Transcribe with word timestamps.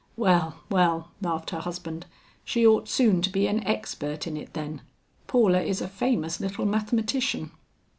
"Well, 0.17 0.61
well," 0.67 1.11
laughed 1.21 1.51
her 1.51 1.59
husband, 1.59 2.07
"she 2.43 2.65
ought 2.65 2.89
soon 2.89 3.17
to 3.21 3.29
to 3.29 3.31
be 3.31 3.45
an 3.45 3.63
expert 3.67 4.25
in 4.25 4.35
it 4.35 4.53
then; 4.55 4.81
Paula 5.27 5.61
is 5.61 5.79
a 5.79 5.87
famous 5.87 6.39
little 6.39 6.65
mathematician." 6.65 7.51